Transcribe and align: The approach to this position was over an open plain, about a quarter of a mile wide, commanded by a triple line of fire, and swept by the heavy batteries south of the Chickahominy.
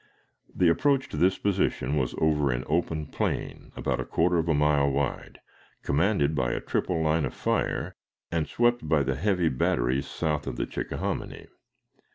The 0.55 0.67
approach 0.67 1.09
to 1.09 1.17
this 1.17 1.37
position 1.37 1.95
was 1.95 2.15
over 2.17 2.49
an 2.49 2.63
open 2.65 3.05
plain, 3.05 3.71
about 3.75 3.99
a 3.99 4.03
quarter 4.03 4.39
of 4.39 4.49
a 4.49 4.53
mile 4.55 4.89
wide, 4.89 5.39
commanded 5.83 6.33
by 6.33 6.53
a 6.53 6.59
triple 6.59 7.03
line 7.03 7.23
of 7.23 7.35
fire, 7.35 7.95
and 8.31 8.47
swept 8.47 8.89
by 8.89 9.03
the 9.03 9.13
heavy 9.13 9.47
batteries 9.47 10.07
south 10.07 10.47
of 10.47 10.55
the 10.55 10.65
Chickahominy. 10.65 11.45